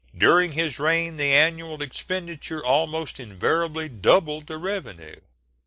During 0.17 0.53
his 0.53 0.79
reign 0.79 1.17
the 1.17 1.31
annual 1.31 1.79
expenditure 1.79 2.65
almost 2.65 3.19
invariably 3.19 3.87
doubled 3.87 4.47
the 4.47 4.57
revenue. 4.57 5.19